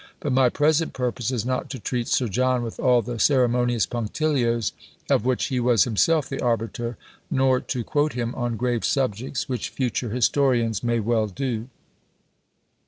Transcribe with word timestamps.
But 0.19 0.33
my 0.33 0.49
present 0.49 0.93
purpose 0.93 1.29
is 1.29 1.45
not 1.45 1.69
to 1.69 1.77
treat 1.79 2.07
Sir 2.07 2.27
John 2.27 2.63
with 2.63 2.79
all 2.79 3.03
the 3.03 3.19
ceremonious 3.19 3.85
punctilios, 3.85 4.71
of 5.11 5.25
which 5.25 5.49
he 5.49 5.59
was 5.59 5.83
himself 5.83 6.27
the 6.27 6.41
arbiter; 6.41 6.97
nor 7.29 7.59
to 7.61 7.83
quote 7.83 8.13
him 8.13 8.33
on 8.33 8.57
grave 8.57 8.83
subjects, 8.83 9.47
which 9.47 9.69
future 9.69 10.09
historians 10.09 10.81
may 10.81 10.99
well 10.99 11.27
do. 11.27 11.67